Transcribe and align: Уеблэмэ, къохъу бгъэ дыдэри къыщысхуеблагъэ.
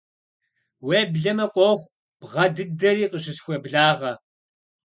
Уеблэмэ, 0.85 1.45
къохъу 1.53 1.91
бгъэ 2.19 2.45
дыдэри 2.55 3.05
къыщысхуеблагъэ. 3.11 4.13